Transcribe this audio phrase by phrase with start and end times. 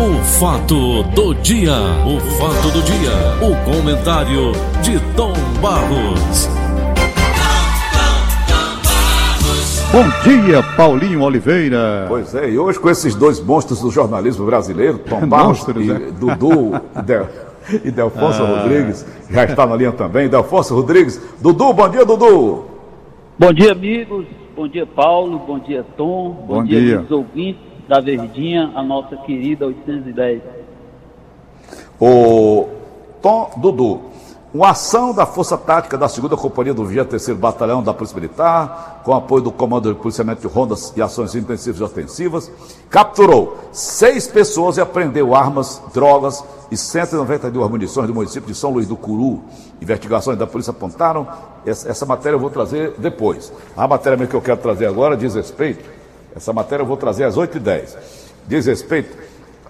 [0.00, 1.74] O fato do dia,
[2.06, 3.10] o fato do dia,
[3.42, 6.48] o comentário de Tom Barros.
[9.90, 12.04] Bom dia, Paulinho Oliveira.
[12.06, 15.90] Pois é, e hoje com esses dois monstros do jornalismo brasileiro, Tom Barros Monstros, e
[15.90, 15.94] é?
[16.12, 17.26] Dudu e, Del,
[17.84, 21.20] e Delfonso Rodrigues, já está na linha também, Delfonso Rodrigues.
[21.42, 22.66] Dudu, bom dia, Dudu.
[23.36, 24.26] Bom dia, amigos.
[24.54, 25.40] Bom dia, Paulo.
[25.40, 26.44] Bom dia, Tom.
[26.46, 27.06] Bom, Bom dia, dia.
[27.10, 30.42] ouvintes da Verdinha, a nossa querida 810.
[31.98, 32.68] O
[33.22, 34.02] Tom Dudu,
[34.52, 39.14] uma ação da Força Tática da 2 Companhia do 23º Batalhão da Polícia Militar, com
[39.14, 42.52] apoio do Comando de Policiamento de Rondas e Ações Intensivas e Ofensivas,
[42.90, 48.86] capturou seis pessoas e apreendeu armas, drogas e 192 munições do município de São Luís
[48.86, 49.42] do Curu.
[49.80, 51.26] Investigações da polícia apontaram,
[51.64, 53.52] essa, essa matéria eu vou trazer depois.
[53.76, 55.97] A matéria que eu quero trazer agora diz respeito,
[56.38, 57.96] essa matéria eu vou trazer às 8h10,
[58.46, 59.18] diz respeito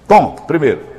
[0.08, 0.97] Tom, primeiro.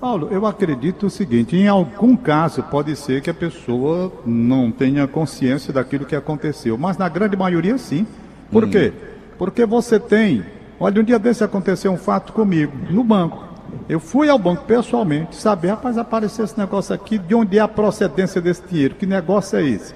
[0.00, 5.06] Paulo, eu acredito o seguinte: em algum caso pode ser que a pessoa não tenha
[5.06, 8.06] consciência daquilo que aconteceu, mas na grande maioria sim.
[8.50, 8.92] Por quê?
[9.38, 10.44] Porque você tem.
[10.84, 13.42] Olha, um dia desse aconteceu um fato comigo, no banco.
[13.88, 17.66] Eu fui ao banco pessoalmente saber, rapaz, apareceu esse negócio aqui, de onde é a
[17.66, 18.94] procedência desse dinheiro?
[18.94, 19.94] Que negócio é esse?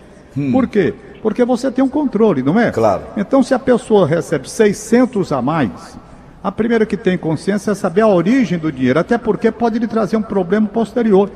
[0.50, 0.94] Por quê?
[1.22, 2.70] Porque você tem um controle, não é?
[2.70, 3.02] Claro.
[3.18, 5.98] Então, se a pessoa recebe 600 a mais,
[6.42, 9.86] a primeira que tem consciência é saber a origem do dinheiro, até porque pode lhe
[9.86, 11.30] trazer um problema posterior.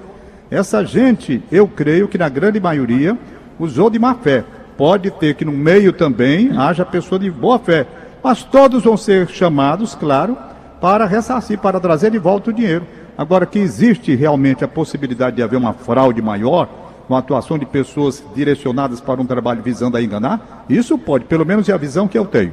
[0.50, 3.18] Essa gente, eu creio que na grande maioria,
[3.58, 4.44] usou de má fé.
[4.78, 7.86] Pode ter que no meio também haja pessoa de boa fé.
[8.22, 10.36] Mas todos vão ser chamados, claro,
[10.80, 12.86] para ressarcir, para trazer de volta o dinheiro.
[13.16, 16.68] Agora, que existe realmente a possibilidade de haver uma fraude maior,
[17.08, 21.68] uma atuação de pessoas direcionadas para um trabalho visando a enganar, isso pode, pelo menos
[21.68, 22.52] é a visão que eu tenho.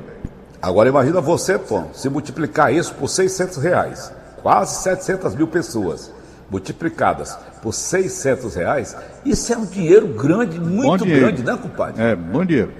[0.62, 6.12] Agora imagina você, Tom, se multiplicar isso por 600 reais, quase 700 mil pessoas
[6.52, 11.28] multiplicadas por 600 reais, isso é um dinheiro grande, muito dinheiro.
[11.28, 12.02] grande, né, compadre?
[12.02, 12.74] É, bom dinheiro.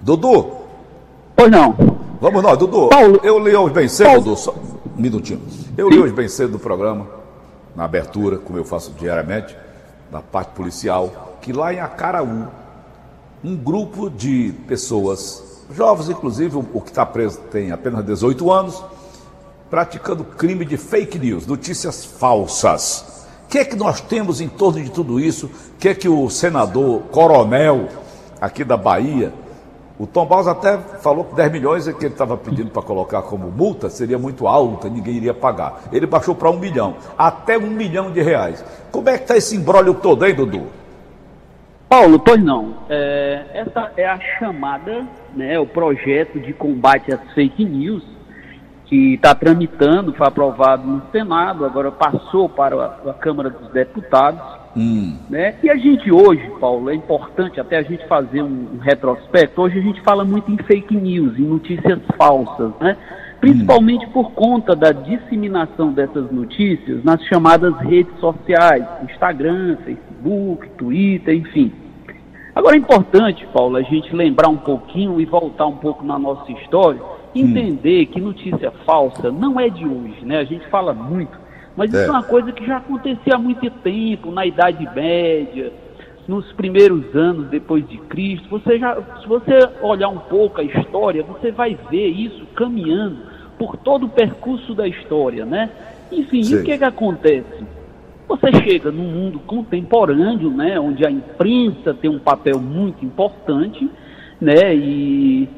[0.00, 0.59] Dudu,
[1.40, 1.74] Pois não.
[2.20, 2.90] vamos nós, Dudu.
[2.90, 3.18] Paulo.
[3.22, 4.22] Eu li hoje bem cedo, Paulo.
[4.22, 5.40] Dudu, só um minutinho.
[5.74, 7.06] Eu li hoje bem cedo do programa,
[7.74, 9.56] na abertura, como eu faço diariamente,
[10.12, 12.46] da parte policial, que lá em Acaraú,
[13.42, 18.84] um grupo de pessoas, jovens inclusive, o que está preso tem apenas 18 anos,
[19.70, 23.24] praticando crime de fake news, notícias falsas.
[23.46, 25.46] O que é que nós temos em torno de tudo isso?
[25.46, 27.88] O que é que o senador coronel
[28.38, 29.32] aqui da Bahia,
[30.00, 33.20] o Tom Barros até falou que 10 milhões é que ele estava pedindo para colocar
[33.20, 35.82] como multa seria muito alta, ninguém iria pagar.
[35.92, 38.64] Ele baixou para um milhão, até um milhão de reais.
[38.90, 40.62] Como é que está esse imbróglio todo, hein, Dudu?
[41.86, 42.76] Paulo, pois não.
[42.88, 45.06] É, essa é a chamada,
[45.36, 48.02] né, o projeto de combate às fake news,
[48.86, 54.59] que está tramitando, foi aprovado no Senado, agora passou para a Câmara dos Deputados.
[55.28, 55.56] Né?
[55.62, 59.60] E a gente hoje, Paulo, é importante até a gente fazer um, um retrospecto.
[59.62, 62.96] Hoje a gente fala muito em fake news, em notícias falsas, né?
[63.40, 71.72] principalmente por conta da disseminação dessas notícias nas chamadas redes sociais, Instagram, Facebook, Twitter, enfim.
[72.54, 76.50] Agora é importante, Paulo, a gente lembrar um pouquinho e voltar um pouco na nossa
[76.52, 77.00] história,
[77.34, 80.38] entender que notícia falsa não é de hoje, né?
[80.38, 81.32] A gente fala muito,
[81.76, 81.98] mas É.
[81.98, 85.72] isso é uma coisa que já acontecia há muito tempo, na Idade Média,
[86.28, 88.48] nos primeiros anos depois de Cristo.
[88.50, 93.18] Você já, se você olhar um pouco a história, você vai ver isso caminhando
[93.58, 95.70] por todo o percurso da história, né?
[96.12, 96.56] Enfim, e Sim.
[96.56, 97.64] o que é que acontece?
[98.28, 103.90] Você chega num mundo contemporâneo, né, onde a imprensa tem um papel muito importante,
[104.40, 105.48] né, e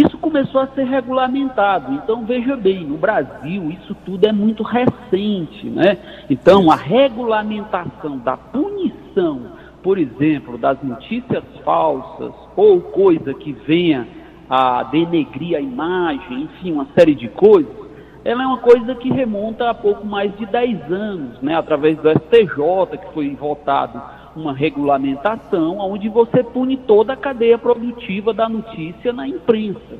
[0.00, 1.92] isso começou a ser regulamentado.
[1.94, 5.98] Então, veja bem, no Brasil isso tudo é muito recente, né?
[6.28, 9.52] Então, a regulamentação da punição,
[9.82, 14.06] por exemplo, das notícias falsas ou coisa que venha
[14.48, 17.86] a denegrir a imagem, enfim, uma série de coisas,
[18.24, 21.56] ela é uma coisa que remonta a pouco mais de 10 anos, né?
[21.56, 24.02] Através do STJ, que foi votado
[24.36, 29.98] uma regulamentação onde você pune toda a cadeia produtiva da notícia na imprensa.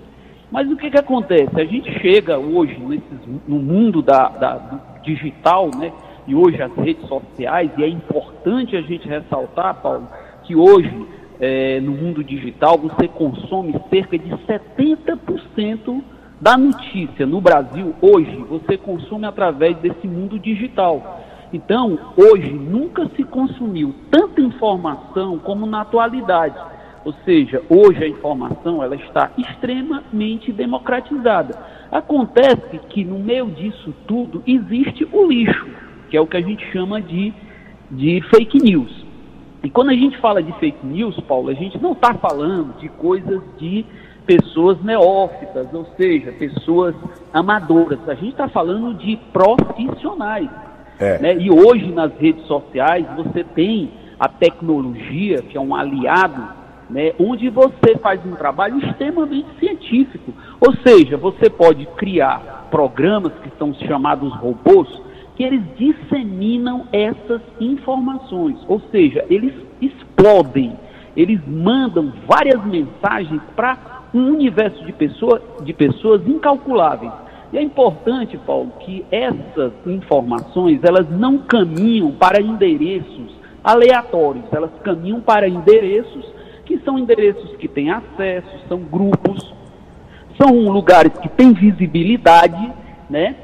[0.50, 1.60] Mas o que, que acontece?
[1.60, 3.18] A gente chega hoje nesses,
[3.48, 5.92] no mundo da, da, digital, né?
[6.26, 10.08] E hoje as redes sociais, e é importante a gente ressaltar, Paulo,
[10.44, 11.06] que hoje
[11.40, 16.02] é, no mundo digital você consome cerca de 70%
[16.40, 21.20] da notícia no Brasil hoje você consome através desse mundo digital.
[21.52, 26.56] Então, hoje nunca se consumiu tanta informação como na atualidade.
[27.04, 31.56] Ou seja, hoje a informação ela está extremamente democratizada.
[31.90, 35.68] Acontece que no meio disso tudo existe o lixo,
[36.10, 37.32] que é o que a gente chama de,
[37.92, 39.06] de fake news.
[39.62, 42.88] E quando a gente fala de fake news, Paulo, a gente não está falando de
[42.88, 43.84] coisas de
[44.26, 46.94] pessoas neófitas, ou seja, pessoas
[47.32, 48.00] amadoras.
[48.08, 50.50] A gente está falando de profissionais.
[50.98, 51.18] É.
[51.18, 51.36] Né?
[51.38, 56.42] E hoje nas redes sociais você tem a tecnologia, que é um aliado,
[56.88, 60.32] né, onde você faz um trabalho extremamente científico.
[60.60, 64.88] Ou seja, você pode criar programas que são chamados robôs,
[65.36, 68.58] que eles disseminam essas informações.
[68.66, 70.78] Ou seja, eles explodem,
[71.16, 73.76] eles mandam várias mensagens para
[74.14, 77.12] um universo de, pessoa, de pessoas incalculáveis.
[77.52, 85.20] E é importante, Paulo, que essas informações elas não caminham para endereços aleatórios, elas caminham
[85.20, 86.24] para endereços
[86.64, 89.54] que são endereços que têm acesso, são grupos,
[90.36, 92.72] são lugares que têm visibilidade,
[93.08, 93.36] né?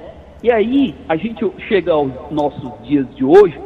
[0.43, 3.58] E aí a gente chega aos nossos dias de hoje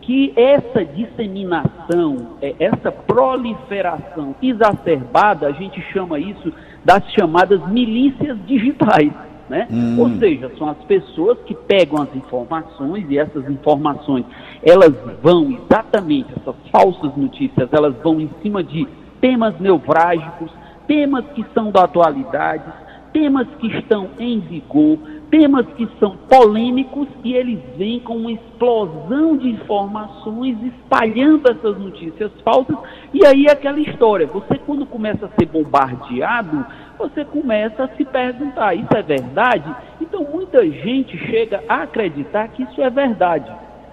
[0.00, 6.52] que essa disseminação, é, essa proliferação exacerbada, a gente chama isso
[6.84, 9.12] das chamadas milícias digitais.
[9.48, 9.68] Né?
[9.70, 9.98] Hum.
[9.98, 14.24] Ou seja, são as pessoas que pegam as informações e essas informações,
[14.62, 18.88] elas vão exatamente, essas falsas notícias, elas vão em cima de
[19.20, 20.50] temas nevrálgicos,
[20.86, 22.64] temas que são da atualidade,
[23.12, 24.98] temas que estão em vigor,
[25.34, 32.30] temas que são polêmicos e eles vêm com uma explosão de informações espalhando essas notícias
[32.44, 32.76] falsas.
[33.12, 36.64] E aí é aquela história, você quando começa a ser bombardeado,
[36.96, 39.74] você começa a se perguntar, isso é verdade?
[40.00, 43.50] Então muita gente chega a acreditar que isso é verdade,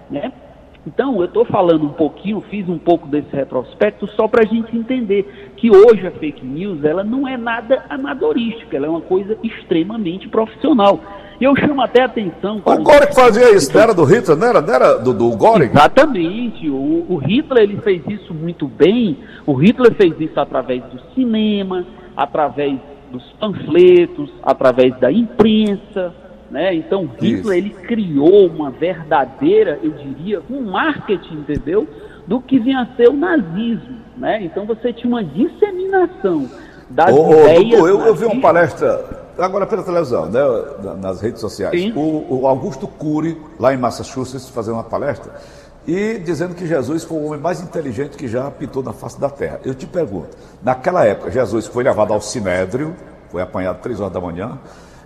[0.08, 0.32] né?
[0.84, 4.76] Então, eu estou falando um pouquinho, fiz um pouco desse retrospecto só para a gente
[4.76, 9.38] entender que hoje a fake news ela não é nada amadorística, ela é uma coisa
[9.44, 10.98] extremamente profissional.
[11.42, 12.62] E eu chamo até a atenção.
[12.64, 15.70] O Göring fazia isso, não era do Hitler, não era, não era do, do Göring?
[15.72, 16.70] Exatamente.
[16.70, 19.18] O, o Hitler ele fez isso muito bem.
[19.44, 21.84] O Hitler fez isso através do cinema,
[22.16, 22.78] através
[23.10, 26.14] dos panfletos, através da imprensa,
[26.48, 26.76] né?
[26.76, 27.52] Então Hitler Isso.
[27.52, 31.88] ele criou uma verdadeira, eu diria, um marketing, entendeu?
[32.24, 34.44] Do que vinha a ser o nazismo, né?
[34.44, 36.48] Então você tinha uma disseminação
[36.88, 37.80] das ô, ideias.
[37.80, 40.40] Dudu, eu, eu vi uma palestra agora pela televisão, né,
[41.00, 41.92] nas redes sociais.
[41.94, 45.32] O, o, Augusto Cury, lá em Massachusetts, fazendo uma palestra
[45.86, 49.28] e dizendo que Jesus foi o homem mais inteligente que já pintou na face da
[49.28, 49.60] terra.
[49.64, 50.28] Eu te pergunto,
[50.62, 52.94] naquela época, Jesus foi levado ao Sinédrio,
[53.30, 54.58] foi apanhado três horas da manhã,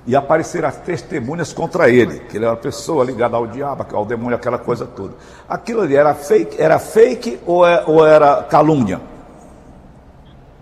[0.07, 4.05] e apareceram as testemunhas contra ele, que ele era uma pessoa ligada ao diabo, ao
[4.05, 5.15] demônio, aquela coisa toda.
[5.49, 9.01] Aquilo ali era fake, era fake ou, é, ou era calúnia?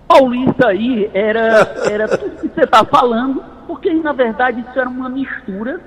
[0.08, 3.42] Paulo, isso aí era, era tudo que você está falando,
[3.74, 5.80] porque na verdade isso era uma mistura,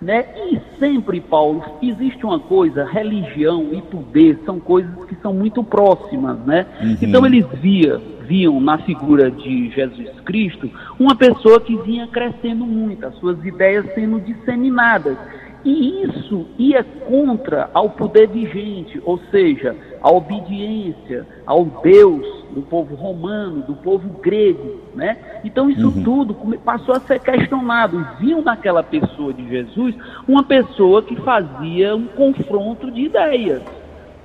[0.00, 0.24] né?
[0.50, 6.38] E sempre, Paulo, existe uma coisa, religião e poder são coisas que são muito próximas,
[6.46, 6.64] né?
[6.80, 6.96] Uhum.
[7.02, 13.04] Então eles via, viam na figura de Jesus Cristo uma pessoa que vinha crescendo muito,
[13.04, 15.18] as suas ideias sendo disseminadas.
[15.66, 22.94] E isso ia contra ao poder vigente, ou seja, a obediência ao Deus do povo
[22.94, 25.16] romano, do povo grego, né?
[25.42, 26.04] Então isso uhum.
[26.04, 28.06] tudo passou a ser questionado.
[28.20, 29.94] Viam naquela pessoa de Jesus
[30.28, 33.62] uma pessoa que fazia um confronto de ideias.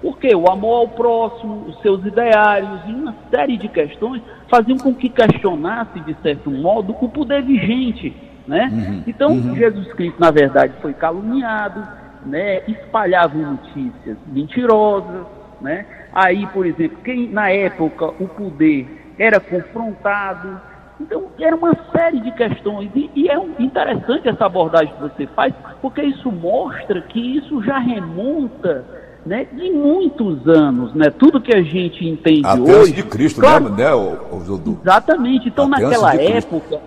[0.02, 4.94] Porque o amor ao próximo, os seus ideários e uma série de questões faziam com
[4.94, 8.14] que questionasse, de certo modo, o poder vigente.
[8.46, 8.70] Né?
[8.70, 9.56] Uhum, então, uhum.
[9.56, 11.88] Jesus Cristo, na verdade, foi caluniado,
[12.26, 12.64] né?
[12.68, 15.39] espalhava notícias mentirosas.
[15.62, 15.86] Né?
[16.14, 20.60] Aí, por exemplo, quem na época o poder era confrontado.
[21.00, 22.90] Então, era uma série de questões.
[22.96, 27.78] E, e é interessante essa abordagem que você faz, porque isso mostra que isso já
[27.78, 28.86] remonta
[29.26, 31.10] né, de muitos anos, né?
[31.10, 32.94] Tudo que a gente entende Até hoje.
[32.94, 35.50] de Cristo, claro, né, o, o, Exatamente.
[35.50, 36.80] Então, Até naquela época,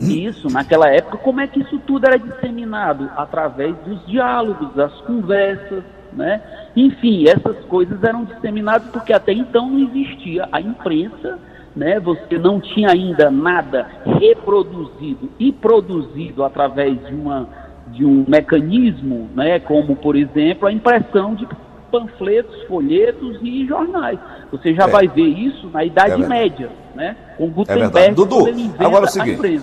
[0.00, 3.10] isso, naquela época, como é que isso tudo era disseminado?
[3.16, 6.40] Através dos diálogos, das conversas, né?
[6.76, 11.38] Enfim, essas coisas eram disseminadas porque até então não existia a imprensa
[11.74, 17.48] né, você não tinha ainda nada reproduzido e produzido através de, uma,
[17.88, 21.46] de um mecanismo, né, como, por exemplo, a impressão de
[21.90, 24.18] panfletos, folhetos e jornais.
[24.50, 24.86] Você já é.
[24.86, 27.16] vai ver isso na Idade é Média, né?
[27.36, 28.46] Com Gutenberg, é Dudu,
[28.78, 29.62] agora é o seguinte,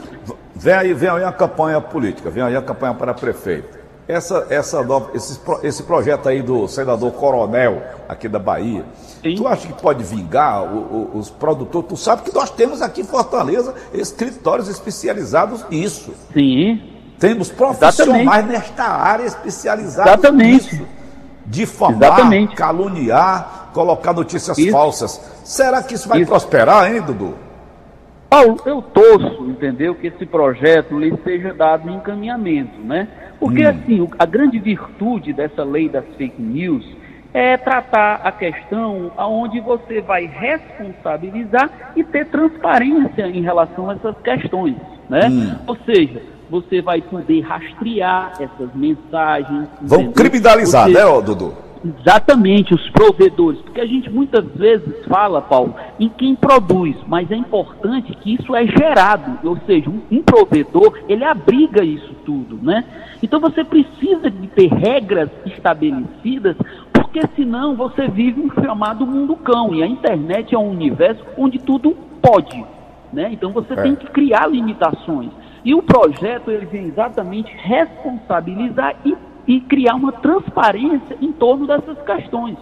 [0.55, 3.76] vem aí, vem aí a campanha política, vem aí a campanha para prefeito.
[4.07, 8.85] Essa, essa nova, esse, esse projeto aí do senador Coronel aqui da Bahia,
[9.21, 9.35] Sim.
[9.35, 11.89] tu acha que pode vingar o, o, os produtores?
[11.89, 16.13] Tu sabe que nós temos aqui em Fortaleza escritórios especializados nisso.
[16.33, 16.81] Sim.
[17.19, 18.47] Temos profissionais Exatamente.
[18.47, 20.75] nesta área especializados Exatamente.
[20.75, 20.87] nisso.
[21.45, 22.55] Difamar, Exatamente.
[22.55, 24.71] caluniar, colocar notícias isso.
[24.71, 25.21] falsas.
[25.43, 26.29] Será que isso vai isso.
[26.29, 27.33] prosperar, hein, Dudu?
[28.29, 33.07] Paulo, eu torço, entendeu, que esse projeto lhe seja dado encaminhamento, né?
[33.39, 33.69] Porque, hum.
[33.69, 36.85] assim, a grande virtude dessa lei das fake news
[37.33, 44.15] é tratar a questão aonde você vai responsabilizar e ter transparência em relação a essas
[44.23, 44.75] questões,
[45.09, 45.29] né?
[45.29, 45.55] Hum.
[45.67, 49.67] Ou seja, você vai poder rastrear essas mensagens.
[49.81, 50.13] Vão entendeu?
[50.13, 50.93] criminalizar, você...
[50.93, 51.66] né, Dudu?
[51.83, 57.35] Exatamente, os provedores, porque a gente muitas vezes fala, Paulo, em quem produz, mas é
[57.35, 62.83] importante que isso é gerado, ou seja, um, um provedor, ele abriga isso tudo, né?
[63.21, 66.55] Então você precisa de ter regras estabelecidas,
[66.91, 71.59] porque senão você vive um chamado mundo cão, e a internet é um universo onde
[71.59, 72.63] tudo pode,
[73.13, 73.29] né?
[73.31, 73.81] Então você é.
[73.81, 75.31] tem que criar limitações.
[75.63, 79.15] E o projeto ele vem exatamente responsabilizar e
[79.47, 82.57] e criar uma transparência em torno dessas questões.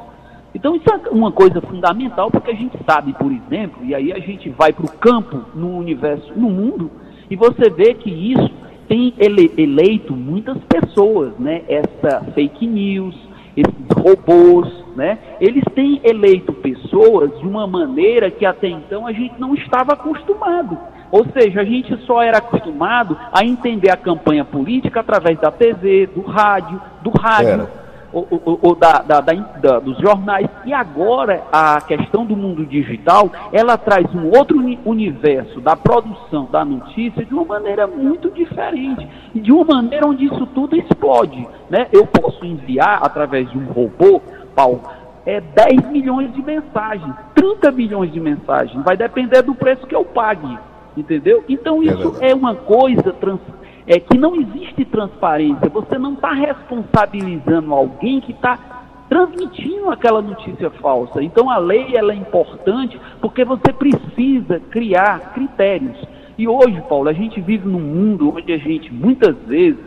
[0.54, 4.20] Então isso é uma coisa fundamental porque a gente sabe, por exemplo, e aí a
[4.20, 6.90] gente vai para o campo no universo, no mundo,
[7.30, 8.50] e você vê que isso
[8.88, 11.64] tem ele, eleito muitas pessoas, né?
[11.68, 13.16] Essa fake news,
[13.58, 15.18] esses robôs, né?
[15.42, 20.78] Eles têm eleito pessoas de uma maneira que até então a gente não estava acostumado.
[21.16, 26.08] Ou seja, a gente só era acostumado a entender a campanha política através da TV,
[26.08, 27.70] do rádio, do rádio,
[28.12, 30.50] ou, ou, ou da, da, da, dos jornais.
[30.66, 36.66] E agora a questão do mundo digital, ela traz um outro universo da produção da
[36.66, 41.48] notícia de uma maneira muito diferente, de uma maneira onde isso tudo explode.
[41.70, 41.88] Né?
[41.94, 44.22] Eu posso enviar através de um robô,
[44.54, 44.82] Paulo,
[45.26, 50.04] é 10 milhões de mensagens, 30 milhões de mensagens, vai depender do preço que eu
[50.04, 50.75] pague.
[50.96, 51.44] Entendeu?
[51.50, 53.40] Então isso é, é uma coisa trans,
[53.86, 55.70] é, que não existe transparência.
[55.70, 58.76] Você não está responsabilizando alguém que está
[59.10, 61.22] transmitindo aquela notícia falsa.
[61.22, 65.98] Então a lei ela é importante porque você precisa criar critérios.
[66.38, 69.80] E hoje, Paulo, a gente vive num mundo onde a gente muitas vezes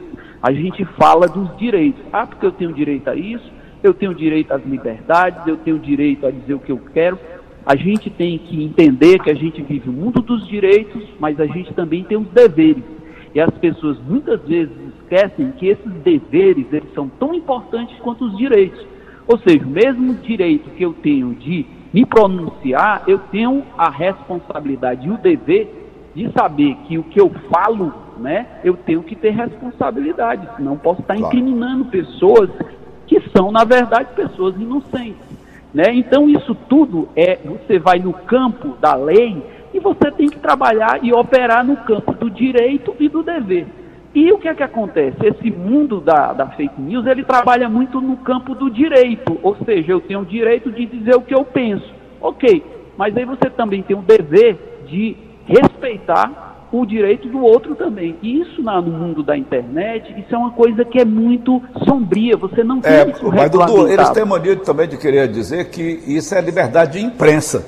[0.42, 2.02] a gente fala dos direitos.
[2.12, 3.50] Ah, porque eu tenho direito a isso,
[3.82, 7.18] eu tenho direito às liberdades, eu tenho direito a dizer o que eu quero
[7.68, 11.44] a gente tem que entender que a gente vive o mundo dos direitos, mas a
[11.44, 12.82] gente também tem os deveres.
[13.34, 18.38] E as pessoas muitas vezes esquecem que esses deveres eles são tão importantes quanto os
[18.38, 18.82] direitos.
[19.26, 25.06] Ou seja, o mesmo direito que eu tenho de me pronunciar, eu tenho a responsabilidade
[25.06, 25.68] e o dever
[26.14, 31.02] de saber que o que eu falo, né, eu tenho que ter responsabilidade, senão posso
[31.02, 32.48] estar incriminando pessoas
[33.06, 35.27] que são, na verdade, pessoas inocentes.
[35.72, 35.84] Né?
[35.94, 40.98] Então, isso tudo é, você vai no campo da lei e você tem que trabalhar
[41.02, 43.66] e operar no campo do direito e do dever.
[44.14, 45.16] E o que é que acontece?
[45.22, 49.92] Esse mundo da, da fake news, ele trabalha muito no campo do direito, ou seja,
[49.92, 51.94] eu tenho o direito de dizer o que eu penso.
[52.20, 52.64] Ok,
[52.96, 54.56] mas aí você também tem o dever
[54.87, 58.16] de respeitar o direito do outro também.
[58.22, 62.62] E isso no mundo da internet, isso é uma coisa que é muito sombria, você
[62.62, 66.34] não tem é, isso Mas, Dudu, eles têm mania também de querer dizer que isso
[66.34, 67.64] é liberdade de imprensa.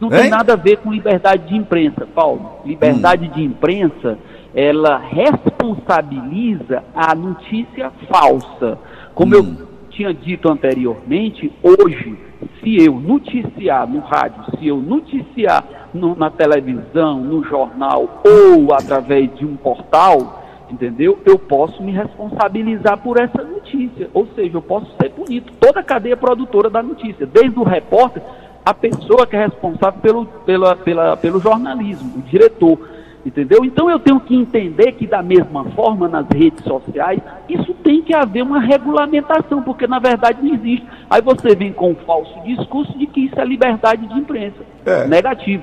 [0.00, 0.22] Não hein?
[0.22, 2.60] tem nada a ver com liberdade de imprensa, Paulo.
[2.64, 3.30] Liberdade hum.
[3.34, 4.18] de imprensa,
[4.54, 8.78] ela responsabiliza a notícia falsa.
[9.14, 9.56] Como hum.
[9.60, 12.18] eu tinha dito anteriormente, hoje,
[12.60, 19.34] se eu noticiar no rádio, se eu noticiar no, na televisão, no jornal ou através
[19.36, 21.18] de um portal, entendeu?
[21.24, 24.08] Eu posso me responsabilizar por essa notícia.
[24.14, 25.52] Ou seja, eu posso ser punido.
[25.60, 28.22] Toda a cadeia produtora da notícia, desde o repórter,
[28.64, 32.78] a pessoa que é responsável pelo, pela, pela, pelo jornalismo, o diretor.
[33.24, 33.64] Entendeu?
[33.64, 38.12] Então eu tenho que entender que da mesma forma nas redes sociais, isso tem que
[38.12, 40.84] haver uma regulamentação, porque na verdade não existe.
[41.08, 44.58] Aí você vem com o falso discurso de que isso é liberdade de imprensa.
[44.84, 45.06] É.
[45.06, 45.62] Negativo.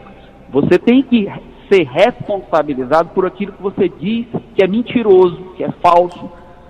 [0.52, 1.30] Você tem que
[1.70, 4.26] ser responsabilizado por aquilo que você diz
[4.56, 6.30] que é mentiroso, que é falso.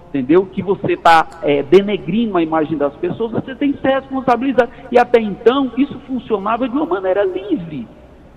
[0.09, 0.45] entendeu?
[0.45, 4.67] Que você está é, denegrindo a imagem das pessoas, você tem que se responsabilizar.
[4.91, 7.87] E até então, isso funcionava de uma maneira livre,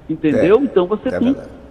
[0.09, 0.59] entendeu?
[0.61, 1.33] É, então você é tem.
[1.33, 1.63] Verdade.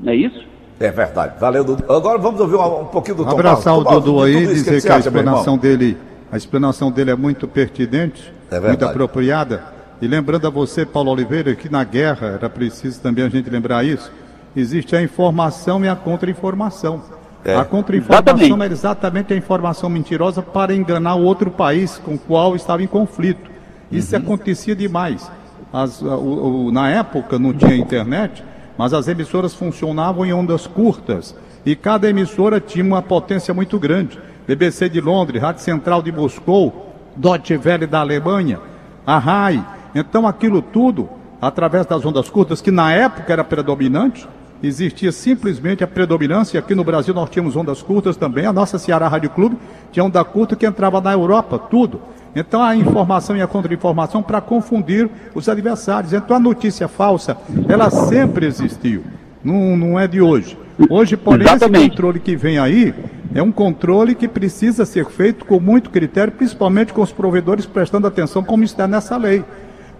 [0.00, 0.46] Não é isso?
[0.80, 1.40] É verdade.
[1.40, 1.92] Valeu, Dudu.
[1.92, 4.92] Agora vamos ouvir um, um pouquinho do Tom Abraçar o Dudu aí, dizer que, que
[4.92, 5.96] a explanação dele,
[6.30, 9.77] a explanação dele é muito pertinente, é muito apropriada.
[10.00, 13.84] E lembrando a você, Paulo Oliveira, que na guerra era preciso também a gente lembrar
[13.84, 14.10] isso.
[14.54, 17.02] Existe a informação e a contra-informação.
[17.44, 17.56] É.
[17.56, 22.54] A contra-informação é exatamente a informação mentirosa para enganar o outro país com o qual
[22.54, 23.50] estava em conflito.
[23.90, 24.22] Isso uhum.
[24.22, 25.30] acontecia demais.
[25.72, 28.44] As, o, o, na época não tinha internet,
[28.76, 31.34] mas as emissoras funcionavam em ondas curtas
[31.66, 34.18] e cada emissora tinha uma potência muito grande.
[34.46, 38.60] BBC de Londres, Rádio Central de Moscou, Deutsche Welle da Alemanha,
[39.06, 39.77] a RAI.
[39.94, 41.08] Então aquilo tudo,
[41.40, 44.28] através das ondas curtas, que na época era predominante,
[44.62, 46.58] existia simplesmente a predominância.
[46.58, 48.46] Aqui no Brasil nós tínhamos ondas curtas também.
[48.46, 49.56] A nossa Ceará Rádio Clube
[49.92, 52.00] tinha onda curta que entrava na Europa, tudo.
[52.34, 56.12] Então a informação e a contra-informação para confundir os adversários.
[56.12, 57.36] Então a notícia falsa,
[57.68, 59.04] ela sempre existiu.
[59.42, 60.58] Não, não é de hoje.
[60.90, 61.80] Hoje, porém, Exatamente.
[61.80, 62.94] esse controle que vem aí
[63.34, 68.06] é um controle que precisa ser feito com muito critério, principalmente com os provedores prestando
[68.06, 69.44] atenção, como está nessa lei.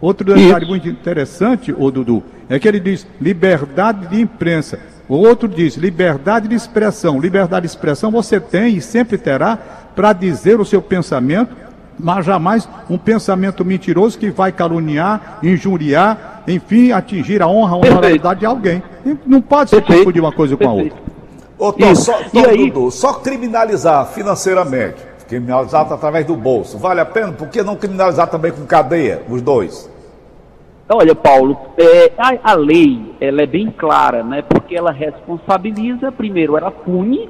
[0.00, 0.68] Outro detalhe Isso.
[0.68, 4.78] muito interessante, o Dudu, é que ele diz liberdade de imprensa.
[5.08, 7.20] O outro diz liberdade de expressão.
[7.20, 9.58] Liberdade de expressão você tem e sempre terá
[9.96, 11.56] para dizer o seu pensamento,
[11.98, 18.40] mas jamais um pensamento mentiroso que vai caluniar, injuriar, enfim, atingir a honra, a honorabilidade
[18.40, 18.82] de alguém.
[19.26, 20.98] Não pode se confundir uma coisa com a outra.
[21.58, 22.70] Ô, Tom, só, Tom, aí...
[22.70, 26.78] Dudu, só criminalizar financeiramente criminalizado através do bolso.
[26.78, 27.32] Vale a pena?
[27.32, 29.88] Por que não criminalizar também com cadeia, os dois?
[30.88, 34.40] Olha, Paulo, é, a, a, lei ela é bem clara, né?
[34.40, 37.28] Porque ela responsabiliza, primeiro, ela pune,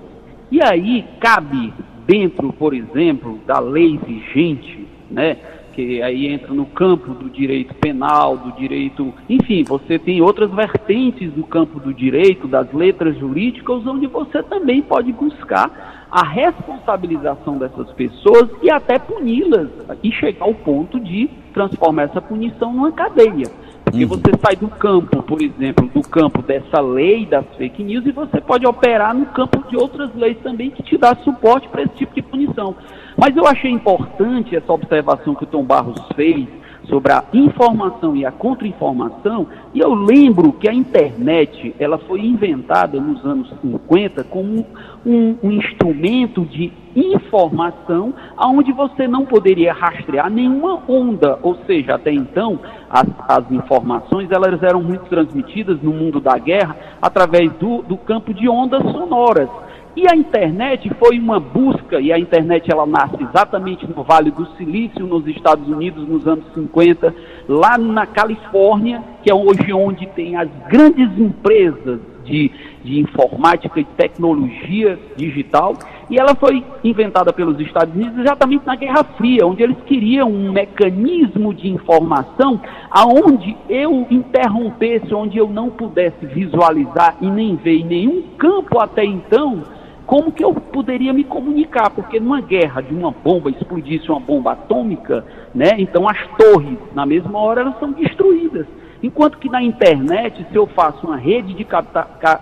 [0.48, 1.74] e aí cabe
[2.06, 5.36] dentro, por exemplo, da lei vigente, né?
[5.78, 9.14] Que aí entra no campo do direito penal, do direito.
[9.30, 14.82] Enfim, você tem outras vertentes do campo do direito, das letras jurídicas, onde você também
[14.82, 19.68] pode buscar a responsabilização dessas pessoas e até puni-las
[20.02, 23.46] e chegar ao ponto de transformar essa punição numa cadeia.
[23.85, 24.09] Porque uhum.
[24.09, 28.40] você sai do campo, por exemplo, do campo dessa lei das fake news e você
[28.40, 32.16] pode operar no campo de outras leis também que te dá suporte para esse tipo
[32.16, 32.74] de punição.
[33.18, 36.46] Mas eu achei importante essa observação que o Tom Barros fez
[36.88, 42.98] sobre a informação e a contra-informação, e eu lembro que a internet ela foi inventada
[43.00, 44.64] nos anos 50 como
[45.04, 52.12] um, um instrumento de informação aonde você não poderia rastrear nenhuma onda, ou seja, até
[52.12, 57.96] então as, as informações elas eram muito transmitidas no mundo da guerra através do, do
[57.96, 59.50] campo de ondas sonoras.
[59.98, 64.46] E a internet foi uma busca, e a internet ela nasce exatamente no Vale do
[64.56, 67.12] Silício, nos Estados Unidos, nos anos 50,
[67.48, 72.48] lá na Califórnia, que é hoje onde tem as grandes empresas de,
[72.84, 75.74] de informática e tecnologia digital,
[76.08, 80.52] e ela foi inventada pelos Estados Unidos exatamente na Guerra Fria, onde eles queriam um
[80.52, 87.84] mecanismo de informação aonde eu interrompesse, onde eu não pudesse visualizar e nem ver em
[87.84, 89.64] nenhum campo até então
[90.09, 91.90] como que eu poderia me comunicar?
[91.90, 95.23] Porque numa guerra de uma bomba explodisse uma bomba atômica,
[95.55, 95.75] né?
[95.77, 98.66] Então as torres, na mesma hora, elas são destruídas.
[99.02, 101.66] Enquanto que na internet, se eu faço uma rede de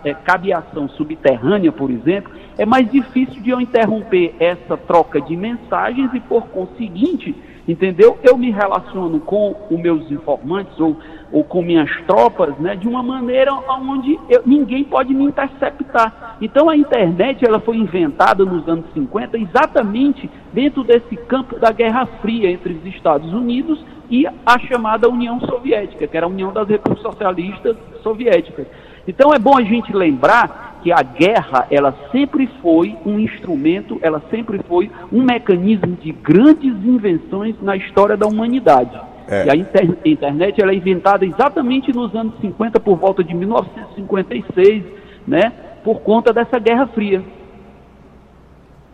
[0.05, 6.11] é, cabeação subterrânea, por exemplo, é mais difícil de eu interromper essa troca de mensagens
[6.14, 7.35] e, por conseguinte,
[7.69, 8.19] entendeu?
[8.23, 10.97] Eu me relaciono com os meus informantes ou,
[11.31, 16.37] ou com minhas tropas, né, de uma maneira onde eu, ninguém pode me interceptar.
[16.40, 22.07] Então a internet ela foi inventada nos anos 50 exatamente dentro desse campo da Guerra
[22.23, 23.79] Fria entre os Estados Unidos
[24.11, 28.66] e a chamada União Soviética, que era a União das Repúblicas Socialistas Soviéticas.
[29.07, 34.23] Então é bom a gente lembrar que a guerra, ela sempre foi um instrumento, ela
[34.31, 38.99] sempre foi um mecanismo de grandes invenções na história da humanidade.
[39.29, 39.47] É.
[39.47, 44.85] E a, inter internet ela é inventada exatamente nos anos 50, por volta de 1956,
[45.27, 47.23] né, por conta dessa Guerra Fria.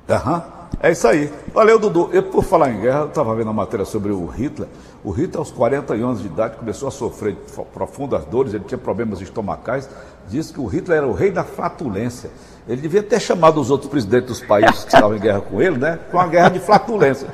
[0.09, 0.62] Aham.
[0.81, 1.33] É isso aí.
[1.53, 2.11] Valeu, Dudu.
[2.13, 4.69] Eu, por falar em guerra, eu estava vendo a matéria sobre o Hitler.
[5.05, 7.37] O Hitler, aos 40 anos de idade, começou a sofrer
[7.73, 9.89] profundas dores, ele tinha problemas estomacais.
[10.29, 12.31] Disse que o Hitler era o rei da flatulência.
[12.69, 15.79] Ele devia ter chamado os outros presidentes dos países que estavam em guerra com ele,
[15.79, 15.99] né?
[16.11, 17.29] Com uma guerra de flatulência.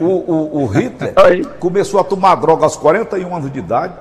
[0.00, 1.14] O, o, o Hitler
[1.60, 3.94] começou a tomar droga aos 41 anos de idade,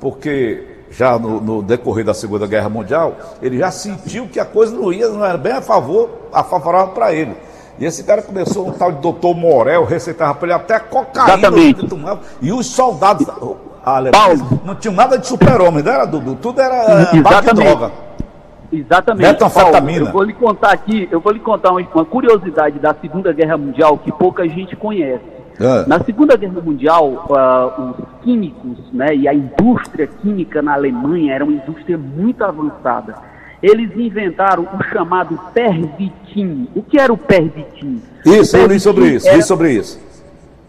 [0.00, 4.74] porque já no, no, decorrer da Segunda Guerra Mundial, ele já sentiu que a coisa
[4.74, 7.36] não ia, não era bem a favor, a favorável para ele.
[7.78, 11.34] E esse cara começou um tal de doutor Morel, receitava para ele até cocaína.
[11.34, 11.86] Exatamente.
[11.86, 13.26] Tomava, e os soldados
[13.84, 16.34] alemães não tinham nada de super-homem, não era, Dudu?
[16.36, 17.92] Tudo era de droga.
[18.70, 19.26] Exatamente.
[19.26, 19.98] Metanfetamina.
[19.98, 23.32] Paulo, eu vou lhe contar aqui, eu vou lhe contar uma, uma curiosidade da Segunda
[23.32, 25.24] Guerra Mundial que pouca gente conhece.
[25.58, 25.86] É.
[25.88, 31.44] Na Segunda Guerra Mundial, ah, os químicos né, e a indústria química na Alemanha era
[31.44, 33.14] uma indústria muito avançada.
[33.62, 36.68] Eles inventaram o chamado pervitin.
[36.74, 38.00] O que era o pervitin?
[38.24, 40.08] Isso, O eu li sobre isso, era- li sobre isso.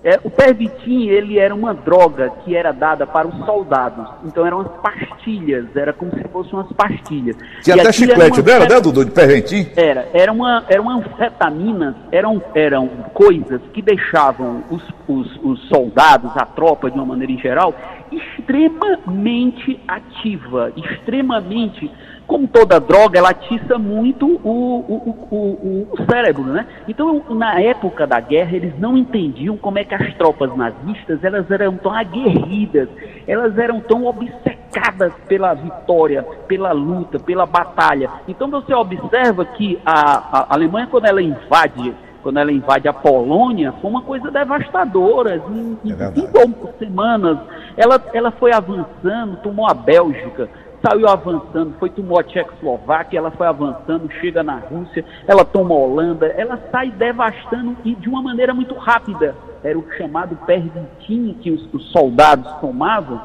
[0.04, 4.08] é, o pervitin, ele era uma droga que era dada para os soldados.
[4.25, 7.36] Então eram umas pastilhas, era como se fossem umas pastilhas.
[7.62, 9.06] Tinha E até era chiclete, uma não era, né, Dudu?
[9.06, 9.67] De perrentinho?
[9.75, 16.45] Era, era uma, eram anfetaminas, eram, eram coisas que deixavam os, os, os soldados, a
[16.45, 17.75] tropa de uma maneira em geral,
[18.12, 21.91] extremamente ativa, extremamente,
[22.29, 26.67] como toda droga, ela atiça muito o, o, o, o, cérebro, né?
[26.87, 31.49] Então, na época da guerra, eles não entendiam como é que as tropas nazistas, elas
[31.49, 32.87] eram tão aguerridas,
[33.27, 38.11] elas eram tão obcecadas pela vitória, pela luta, pela batalha.
[38.27, 43.73] Então, você observa que a, a Alemanha, quando ela invade quando ela invade a Polônia,
[43.81, 45.37] foi uma coisa devastadora.
[45.37, 46.19] Em, em É verdade.
[46.19, 47.37] cinco ou semanas,
[47.77, 50.49] ela, ela foi avançando, tomou a Bélgica,
[50.81, 55.77] saiu avançando, foi tomou a Tchecoslováquia, ela foi avançando, chega na Rússia, ela toma a
[55.77, 59.35] Holanda, ela sai devastando e de uma maneira muito rápida.
[59.63, 63.19] Era o chamado pervitin que os, os soldados tomavam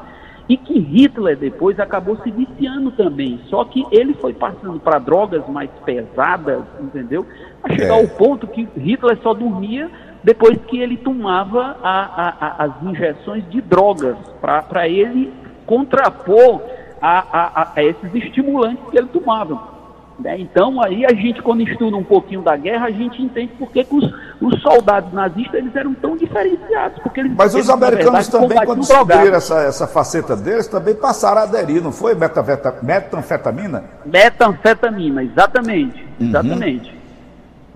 [0.49, 3.39] e que Hitler depois acabou se viciando também.
[3.49, 7.25] Só que ele foi passando para drogas mais pesadas, entendeu?
[7.63, 8.01] A chegar É.
[8.01, 9.89] ao ponto que Hitler só dormia
[10.23, 15.31] depois que ele tomava a- a- a- as injeções de drogas para ele
[15.65, 16.61] contrapor
[17.01, 19.75] a, a- a- esses estimulantes que ele tomava.
[20.19, 20.39] né?
[20.39, 23.85] Então aí a gente quando estuda um pouquinho da guerra a gente entende por que,
[23.91, 24.05] os,
[24.41, 28.31] os soldados nazistas eles eram tão diferenciados, porque eles Mas os eles, na americanos verdade,
[28.31, 32.15] também, quando descobriram essa, essa faceta deles, também passaram a aderir, não foi?
[32.15, 33.83] Metanfetamina?
[34.05, 36.27] Metanfetamina, exatamente, Uhum.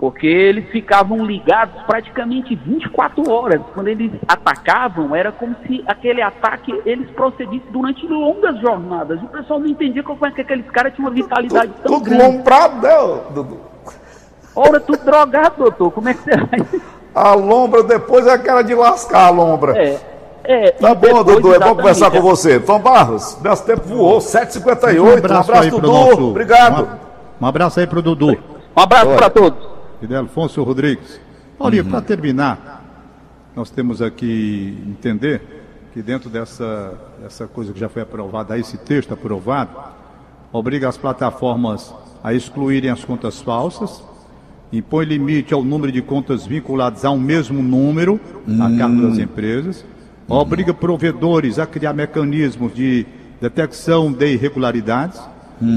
[0.00, 3.60] Porque eles ficavam ligados praticamente 24 horas.
[3.74, 9.20] Quando eles atacavam, era como se aquele ataque eles procedisse durante longas jornadas.
[9.20, 12.04] E o pessoal não entendia como é que aqueles caras tinham uma vitalidade tão Tudo
[12.10, 12.22] grande.
[12.36, 13.60] lombrado, né, Dudu?
[14.56, 15.90] Ora, tudo drogado, doutor.
[15.92, 16.80] Como é que você vai?
[17.14, 19.76] A lombra depois é aquela de lascar a lombra.
[19.76, 19.98] É,
[20.44, 22.58] é, Tá bom, depois, Dudu, é bom exatamente, conversar com você.
[22.60, 25.00] Tom Barros, nosso tempo voou, 7h58.
[25.00, 25.92] Um abraço, aí pro Dudu.
[25.92, 26.88] nosso- Obrigado.
[27.40, 28.32] Um, um abraço aí pro Dudu.
[28.76, 29.16] Um abraço Oi.
[29.16, 29.69] para todos.
[30.06, 31.20] De Alfonso Rodrigues.
[31.58, 31.90] Paulinho, Uhum.
[31.90, 32.84] para terminar,
[33.54, 35.42] nós temos aqui entender
[35.92, 36.94] que dentro dessa
[37.26, 39.70] essa coisa que já foi aprovada, esse texto aprovado,
[40.52, 41.92] obriga as plataformas
[42.24, 44.02] a excluírem as contas falsas,
[44.72, 49.84] impõe limite ao número de contas vinculadas a um mesmo número na carta das empresas,
[50.28, 53.04] obriga provedores a criar mecanismos de
[53.40, 55.20] detecção de irregularidades,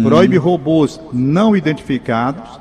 [0.03, 2.59] proíbe robôs não identificados,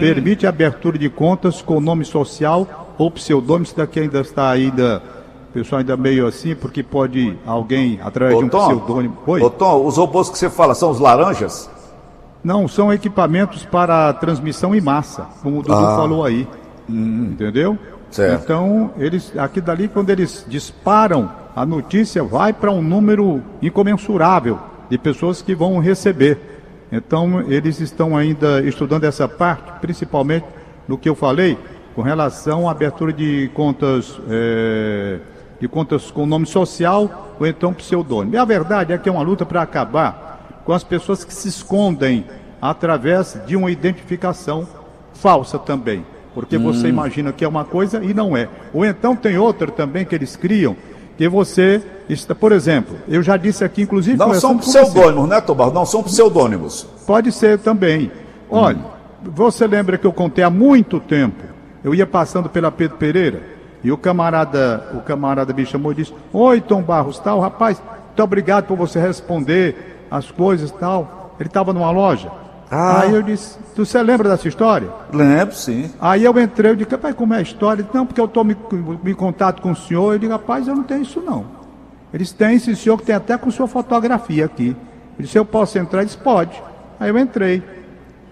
[0.00, 5.02] permite a abertura de contas com nome social ou pseudônimo, isso daqui ainda está ainda,
[5.50, 9.16] o pessoal ainda meio assim, porque pode alguém, através de Ô, um Tom, pseudônimo...
[9.26, 9.42] Oi?
[9.42, 11.70] ô, Tom, os robôs que você fala são os laranjas?
[12.42, 16.46] Não, são equipamentos para transmissão em massa, como o Dudu falou aí.
[16.88, 17.76] Entendeu?
[18.10, 18.44] Certo.
[18.44, 24.96] Então, eles, aqui dali, quando eles disparam, a notícia vai para um número incomensurável de
[24.96, 26.55] pessoas que vão receber.
[26.90, 30.46] Então, eles estão ainda estudando essa parte, principalmente
[30.86, 31.58] no que eu falei,
[31.94, 35.18] com relação à abertura de contas, eh,
[35.58, 38.34] de contas com nome social ou então pseudônimo.
[38.34, 41.48] E a verdade é que é uma luta para acabar com as pessoas que se
[41.48, 42.24] escondem
[42.60, 44.66] através de uma identificação
[45.14, 46.04] falsa também.
[46.34, 48.46] Porque você imagina que é uma coisa e não é.
[48.74, 50.76] Ou então tem outra também que eles criam,
[51.16, 54.80] que você está, por exemplo, eu já disse aqui, inclusive, Não são com você.
[54.82, 55.74] pseudônimos, né, Tom Barros?
[55.74, 56.86] Não são pseudônimos.
[57.06, 58.10] Pode ser também.
[58.50, 58.78] Olha,
[59.22, 61.42] você lembra que eu contei há muito tempo?
[61.82, 63.42] Eu ia passando pela Pedro Pereira
[63.82, 68.22] e o camarada, o camarada me chamou e disse: Oi, Tom Barros, tal, rapaz, muito
[68.22, 71.34] obrigado por você responder as coisas tal.
[71.38, 72.30] Ele estava numa loja.
[72.70, 73.02] Ah.
[73.02, 74.88] Aí eu disse: Tu você lembra dessa história?
[75.12, 75.90] Lembro, sim.
[76.00, 77.82] Aí eu entrei, eu disse, rapaz, como é a história?
[77.82, 78.56] Ele não, porque eu estou me,
[79.02, 80.14] me em contato com o senhor.
[80.14, 81.44] Eu disse, rapaz, eu não tenho isso não.
[82.12, 84.68] Eles têm esse senhor que tem até com sua fotografia aqui.
[85.18, 86.00] Ele disse, eu posso entrar?
[86.00, 86.60] Ele disse, pode.
[86.98, 87.62] Aí eu entrei.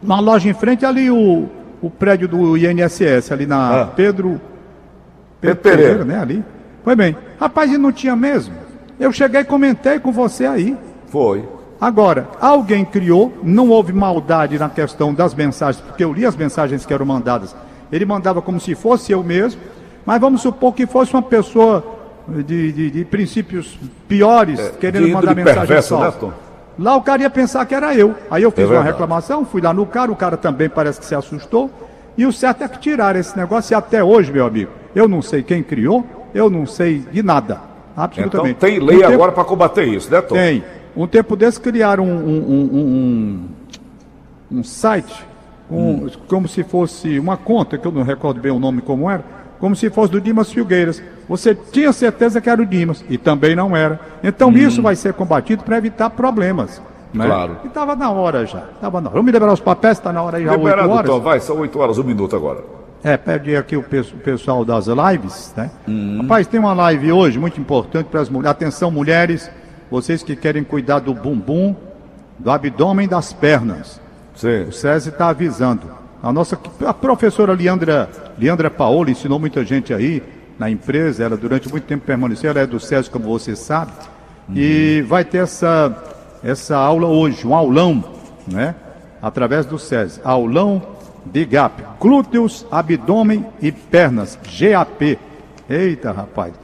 [0.03, 1.49] Na loja em frente, ali o,
[1.81, 3.87] o prédio do INSS, ali na Ah.
[3.87, 4.41] Pedro,
[5.41, 6.05] Pedro Pereira.
[6.05, 6.45] né, ali.
[6.83, 7.17] Foi bem.
[7.39, 8.55] Rapaz, e não tinha mesmo?
[8.99, 10.77] Eu cheguei e comentei com você aí.
[11.07, 11.47] Foi.
[11.85, 16.87] Agora, alguém criou, não houve maldade na questão das mensagens, porque eu li as mensagens
[16.87, 17.55] que eram mandadas
[17.93, 19.61] Ele mandava como se fosse eu mesmo,
[20.07, 21.85] mas vamos supor que fosse uma pessoa
[22.27, 26.27] de, de, de princípios piores, é, querendo mandar mensagem falsa.
[26.27, 26.33] Né,
[26.79, 28.15] lá o cara ia pensar que era eu.
[28.31, 31.05] Aí eu fiz é uma reclamação, fui lá no cara, o cara também parece que
[31.05, 31.71] se assustou.
[32.17, 35.21] E o certo é que tiraram esse negócio e até hoje, meu amigo, eu não
[35.21, 36.03] sei quem criou,
[36.35, 37.61] eu não sei de nada.
[37.95, 38.57] Absolutamente.
[38.57, 40.35] Então tem lei um agora para combater isso, né, Tom?
[40.35, 40.65] Tem.
[40.97, 43.49] Um tempo desse criaram um, um,
[44.53, 45.27] um, um site
[45.71, 46.09] hum.
[46.29, 49.25] como se fosse uma conta, que eu não recordo bem o nome como era,
[49.59, 51.03] como se fosse do Dimas Filgueiras.
[51.29, 53.99] Você tinha certeza que era o Dimas, e também não era.
[54.23, 54.57] Então hum.
[54.57, 56.81] isso vai ser combatido para evitar problemas.
[57.13, 57.27] Né?
[57.27, 57.59] Claro.
[57.65, 58.63] E estava na hora já.
[58.81, 59.17] Tava na hora.
[59.17, 61.11] Vamos liberar os papéis, está na hora aí já, Liberado, 8 horas.
[61.11, 62.65] Então, vai, são 8 horas, um minuto agora.
[63.05, 65.71] É, pede aqui o pessoal das lives, né?
[65.87, 66.19] Hum.
[66.23, 68.51] Rapaz, tem uma live hoje muito importante para as mulheres.
[68.51, 69.51] Atenção, mulheres,
[69.91, 71.75] vocês que querem cuidar do bumbum,
[72.39, 74.01] do abdômen das pernas.
[74.35, 74.65] Sim.
[74.65, 75.83] O SESI está avisando.
[76.23, 80.23] A nossa a professora Leandra, Leandra Paola ensinou muita gente aí
[80.59, 83.93] na empresa, ela durante muito tempo permaneceu, ela é do SESI, como você sabe.
[84.55, 85.97] E vai ter essa,
[86.43, 88.05] essa aula hoje, um aulão,
[88.47, 88.75] né?
[89.23, 90.21] Através do SESI.
[90.23, 90.83] Aulão
[91.25, 91.83] de GAP.
[91.99, 94.39] Glúteos, abdômen e pernas.
[94.59, 95.19] GAP.
[95.69, 96.64] Eita, rapaz.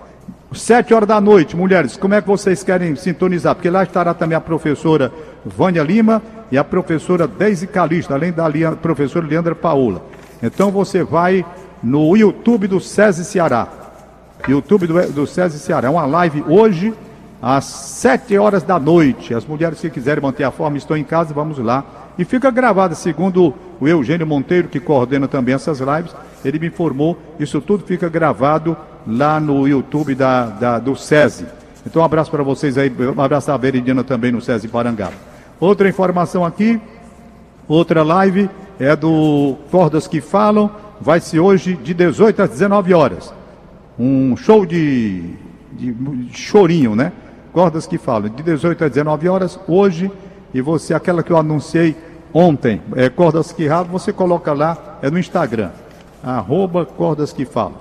[0.53, 3.55] Sete horas da noite, mulheres, como é que vocês querem sintonizar?
[3.55, 5.13] Porque lá estará também a professora
[5.45, 10.03] Vânia Lima e a professora Deise Calista, além da professora Leandra Paola.
[10.43, 11.47] Então você vai
[11.81, 13.69] no YouTube do SESI Ceará.
[14.49, 15.87] YouTube do, do SESI Ceará.
[15.87, 16.93] É uma live hoje,
[17.41, 19.33] às sete horas da noite.
[19.33, 21.85] As mulheres que quiserem manter a forma estão em casa, vamos lá
[22.21, 27.17] e fica gravada, segundo o Eugênio Monteiro, que coordena também essas lives, ele me informou,
[27.39, 31.47] isso tudo fica gravado lá no YouTube da, da do SESI.
[31.87, 35.15] Então um abraço para vocês aí, um abraço à Veridiana também no SESI Parangaba.
[35.59, 36.81] Outra informação aqui,
[37.69, 43.33] outra live é do Cordas que Falam, vai ser hoje de 18 às 19 horas.
[43.99, 45.35] Um show de,
[45.73, 47.13] de, de chorinho, né?
[47.53, 50.11] Cordas que Falam, de 18 às 19 horas, hoje,
[50.55, 51.97] e você, aquela que eu anunciei
[52.33, 55.71] ontem, é, Cordas que Falam, você coloca lá, é no Instagram,
[56.23, 57.75] arroba Cordas que Falam.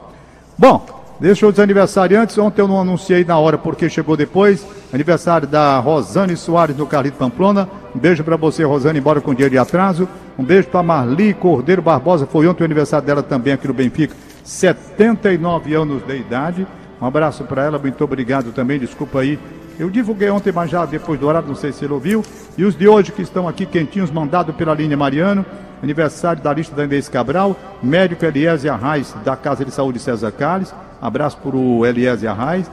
[0.57, 5.79] Bom, deixa dizer aniversariantes, ontem eu não anunciei na hora porque chegou depois, aniversário da
[5.79, 10.07] Rosane Soares no Carlito Pamplona, um beijo para você Rosane, embora com dia de atraso,
[10.37, 14.15] um beijo para Marli Cordeiro Barbosa, foi ontem o aniversário dela também aqui no Benfica,
[14.43, 16.65] 79 anos de idade,
[17.01, 19.37] um abraço para ela, muito obrigado também, desculpa aí
[19.79, 22.21] eu divulguei ontem, mas já depois do horário, não sei se ele ouviu.
[22.57, 25.45] E os de hoje que estão aqui quentinhos, mandado pela linha Mariano.
[25.81, 30.75] Aniversário da lista da Inês Cabral, médico Eliezer Arraes, da Casa de Saúde César Carles.
[31.01, 32.69] Abraço para o Eliezer Arraes.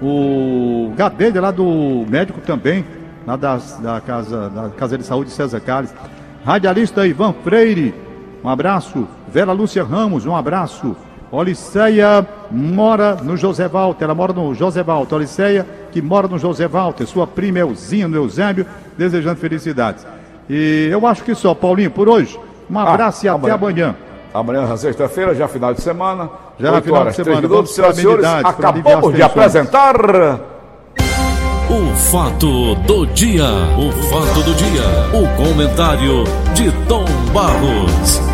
[0.00, 2.84] O Gadelha, lá do médico também,
[3.26, 5.94] lá das, da, casa, da Casa de Saúde César Carles.
[6.44, 7.94] Radialista Ivan Freire,
[8.42, 9.06] um abraço.
[9.28, 10.96] Vera Lúcia Ramos, um abraço.
[11.30, 15.14] Oliceia mora no José Walter, ela mora no José Walter.
[15.14, 18.66] Oliceia, que mora no José Walter, sua prima Elzinha no Eusébio,
[18.98, 20.06] desejando felicidades.
[20.50, 22.38] E eu acho que só, Paulinho, por hoje.
[22.68, 23.94] Um ah, abraço ah, e até amanhã.
[24.34, 26.28] Amanhã, na sexta-feira, já final de semana.
[26.62, 27.40] Já na final horas, de semana.
[27.42, 29.96] Minutos, senhoras e senhores, acabamos de apresentar.
[31.68, 33.48] O fato do dia.
[33.76, 34.82] O fato do dia.
[35.12, 36.22] O comentário
[36.54, 38.31] de Tom Barros.